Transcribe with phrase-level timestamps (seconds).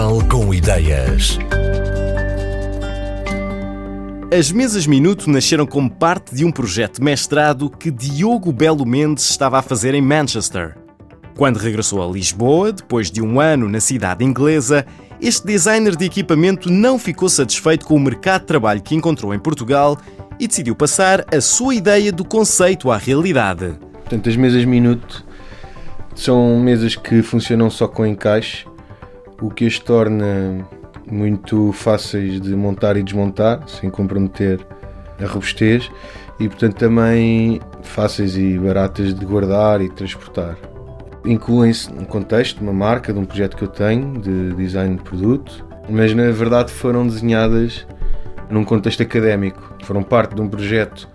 [0.00, 1.38] Portugal com ideias.
[4.32, 9.28] As mesas Minuto nasceram como parte de um projeto de mestrado que Diogo Belo Mendes
[9.28, 10.74] estava a fazer em Manchester.
[11.36, 14.86] Quando regressou a Lisboa, depois de um ano na cidade inglesa,
[15.20, 19.38] este designer de equipamento não ficou satisfeito com o mercado de trabalho que encontrou em
[19.38, 19.98] Portugal
[20.38, 23.74] e decidiu passar a sua ideia do conceito à realidade.
[23.92, 25.26] Portanto, as mesas Minuto
[26.14, 28.64] são mesas que funcionam só com encaixe,
[29.40, 30.66] o que as torna
[31.10, 34.60] muito fáceis de montar e desmontar, sem comprometer
[35.20, 35.90] a robustez,
[36.38, 40.56] e portanto também fáceis e baratas de guardar e transportar.
[41.24, 45.02] Incluem-se num contexto de uma marca, de um projeto que eu tenho, de design de
[45.02, 47.86] produto, mas na verdade foram desenhadas
[48.48, 49.74] num contexto académico.
[49.84, 51.08] Foram parte de um projeto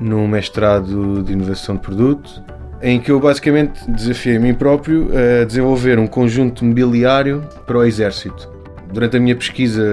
[0.00, 2.42] num mestrado de inovação de produto,
[2.82, 7.84] em que eu basicamente desafiei a mim próprio a desenvolver um conjunto mobiliário para o
[7.84, 8.48] exército.
[8.92, 9.84] Durante a minha pesquisa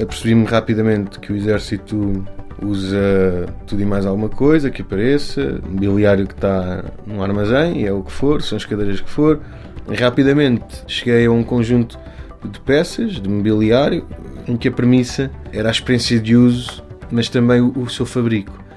[0.00, 2.24] apercebi-me rapidamente que o exército
[2.62, 7.92] usa tudo e mais alguma coisa que apareça, mobiliário que está num armazém, e é
[7.92, 9.40] o que for, são as cadeiras que for.
[9.98, 11.98] Rapidamente cheguei a um conjunto
[12.44, 14.04] de peças, de mobiliário,
[14.46, 18.67] em que a premissa era a experiência de uso, mas também o seu fabrico.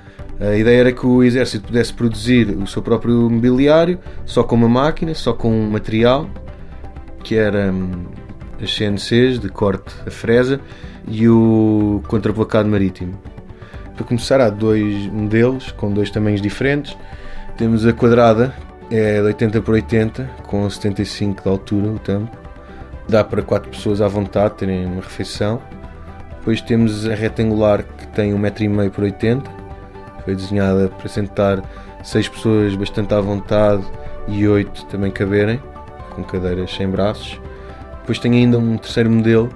[0.42, 4.67] A ideia era que o exército pudesse produzir o seu próprio mobiliário, só com uma
[4.67, 6.28] máquina, só com um material,
[7.23, 8.06] que era hum,
[8.59, 10.59] as CNCs de corte a fresa
[11.08, 13.22] e o contraplacado marítimo.
[13.95, 16.97] Para começar, há dois modelos com dois tamanhos diferentes.
[17.56, 18.52] Temos a quadrada,
[18.89, 22.36] é de 80 por 80, com 75 de altura o tampo.
[23.08, 25.62] Dá para 4 pessoas à vontade terem uma refeição.
[26.39, 29.61] Depois temos a retangular que tem 1,5m por 80.
[30.24, 31.62] Foi desenhada para sentar
[32.04, 33.84] 6 pessoas bastante à vontade
[34.28, 35.62] e 8 também caberem,
[36.12, 37.40] com cadeiras sem braços.
[38.02, 39.50] Depois tem ainda um terceiro modelo,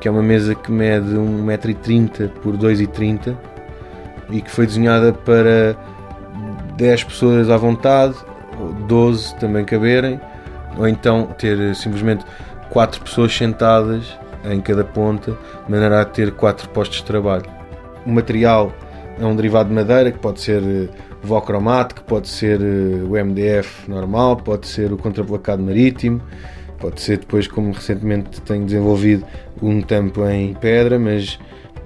[0.00, 3.36] que é uma mesa que mede 1,30m por 2,30m
[4.30, 5.76] e que foi desenhada para
[6.76, 8.14] 10 pessoas à vontade,
[8.86, 10.20] 12 também caberem,
[10.76, 12.24] ou então ter simplesmente
[12.70, 15.32] 4 pessoas sentadas em cada ponta,
[15.64, 17.46] de maneira a ter 4 postos de trabalho.
[18.04, 18.72] O material
[19.18, 20.88] é um derivado de madeira que pode ser eh,
[21.22, 26.20] o Vocromat, que pode ser eh, o MDF normal, pode ser o contraplacado marítimo,
[26.78, 29.24] pode ser depois, como recentemente tenho desenvolvido,
[29.62, 31.38] um tampo em pedra, mas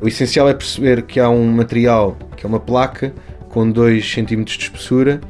[0.03, 3.13] o essencial é perceber que há um material, que é uma placa,
[3.49, 5.21] com 2 cm de espessura,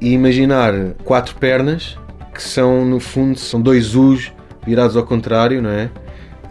[0.00, 0.72] e imaginar
[1.04, 1.98] quatro pernas,
[2.32, 4.32] que são, no fundo, são dois U's
[4.64, 5.90] virados ao contrário, não é?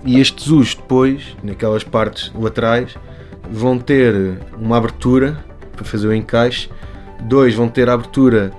[0.05, 2.95] E estes U's depois, naquelas partes laterais,
[3.51, 5.37] vão ter uma abertura
[5.75, 6.69] para fazer o encaixe,
[7.21, 8.51] dois vão ter a abertura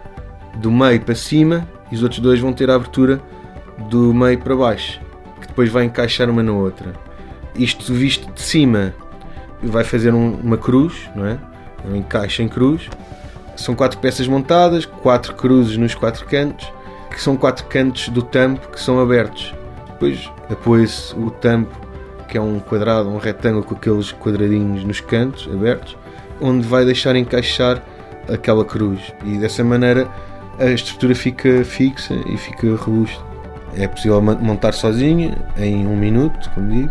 [0.56, 3.20] do meio para cima e os outros dois vão ter a abertura
[3.88, 5.00] do meio para baixo,
[5.40, 7.08] que depois vai encaixar uma na outra
[7.58, 8.94] isto visto de cima
[9.62, 11.38] vai fazer um, uma cruz, não é?
[11.84, 12.88] Um encaixe em cruz.
[13.56, 16.72] São quatro peças montadas, quatro cruzes nos quatro cantos,
[17.10, 19.52] que são quatro cantos do tampo que são abertos.
[19.88, 21.74] Depois apoia-se o tampo,
[22.28, 25.96] que é um quadrado, um retângulo com aqueles quadradinhos nos cantos abertos,
[26.40, 27.82] onde vai deixar encaixar
[28.32, 29.00] aquela cruz.
[29.24, 30.08] E dessa maneira
[30.58, 33.22] a estrutura fica fixa e fica robusta.
[33.76, 36.90] É possível montar sozinha em um minuto, como digo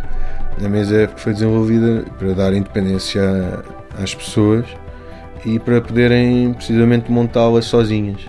[0.65, 3.21] a mesa foi desenvolvida para dar independência
[4.01, 4.65] às pessoas
[5.45, 8.21] e para poderem precisamente montá-las sozinhas.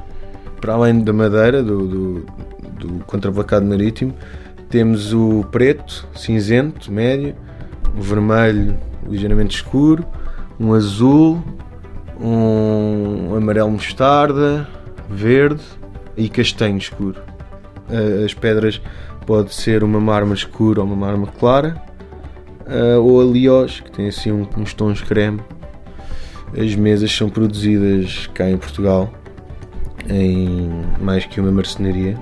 [0.61, 2.27] Para além da madeira, do, do,
[2.79, 4.13] do marítimo,
[4.69, 7.34] temos o preto, cinzento, médio,
[7.97, 8.77] o vermelho
[9.09, 10.05] ligeiramente escuro,
[10.61, 11.43] um azul,
[12.21, 14.69] um amarelo mostarda,
[15.09, 15.62] verde
[16.17, 17.21] e castanho escuro.
[18.25, 18.81] As pedras
[19.27, 21.83] pode ser uma mármore escura ou uma mármore clara
[23.03, 25.41] ou a Lios, que tem assim uns tons creme.
[26.59, 29.12] As mesas são produzidas cá em Portugal,
[30.09, 32.19] em mais que uma marcenaria,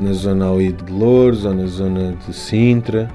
[0.00, 3.08] na zona ali de Louros ou na zona de Sintra,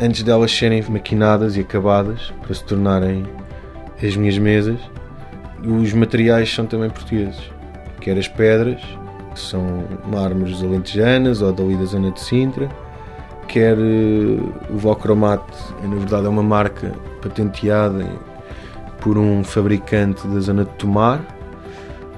[0.00, 3.24] antes delas serem maquinadas e acabadas para se tornarem
[4.02, 4.78] as minhas mesas.
[5.64, 7.50] Os materiais são também portugueses,
[8.00, 8.80] quer as pedras,
[9.34, 12.68] que são mármores alentejanas ou dali da zona de Sintra,
[13.48, 14.38] quer eh,
[14.70, 15.42] o Vocromat,
[15.82, 16.92] na verdade é uma marca
[17.22, 18.06] patenteada
[19.00, 21.20] por um fabricante da zona de Tomar,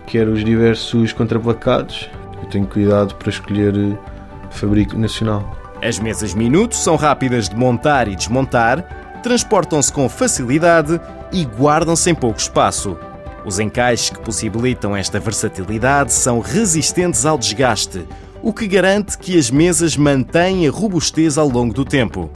[0.06, 2.10] quer os diversos contraplacados.
[2.42, 3.98] Eu tenho cuidado para escolher eh,
[4.50, 5.56] fabrico nacional.
[5.82, 11.00] As mesas minutos são rápidas de montar e desmontar, transportam-se com facilidade
[11.32, 12.96] e guardam-se em pouco espaço.
[13.44, 18.06] Os encaixes que possibilitam esta versatilidade são resistentes ao desgaste,
[18.42, 22.30] o que garante que as mesas mantêm a robustez ao longo do tempo.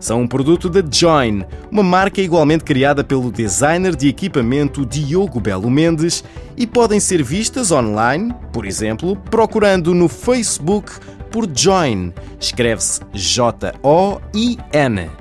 [0.00, 5.70] São um produto da Join, uma marca igualmente criada pelo designer de equipamento Diogo Belo
[5.70, 6.24] Mendes
[6.56, 10.90] e podem ser vistas online, por exemplo, procurando no Facebook
[11.30, 12.14] por Join.
[12.40, 15.19] Escreve-se J-O-I-N.